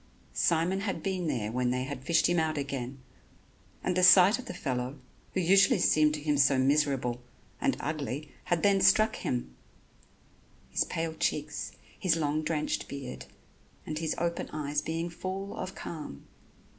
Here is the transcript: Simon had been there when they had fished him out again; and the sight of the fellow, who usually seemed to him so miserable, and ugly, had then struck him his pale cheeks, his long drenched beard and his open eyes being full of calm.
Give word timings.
Simon 0.33 0.79
had 0.79 1.03
been 1.03 1.27
there 1.27 1.51
when 1.51 1.69
they 1.69 1.83
had 1.83 2.03
fished 2.03 2.25
him 2.27 2.39
out 2.39 2.57
again; 2.57 2.97
and 3.83 3.95
the 3.95 4.01
sight 4.01 4.39
of 4.39 4.45
the 4.45 4.53
fellow, 4.55 4.97
who 5.35 5.39
usually 5.39 5.77
seemed 5.77 6.15
to 6.15 6.19
him 6.21 6.39
so 6.39 6.57
miserable, 6.57 7.21
and 7.61 7.77
ugly, 7.79 8.31
had 8.45 8.63
then 8.63 8.81
struck 8.81 9.17
him 9.17 9.55
his 10.71 10.85
pale 10.85 11.13
cheeks, 11.13 11.73
his 11.99 12.15
long 12.15 12.41
drenched 12.41 12.87
beard 12.87 13.27
and 13.85 13.99
his 13.99 14.15
open 14.17 14.49
eyes 14.51 14.81
being 14.81 15.07
full 15.07 15.55
of 15.55 15.75
calm. 15.75 16.25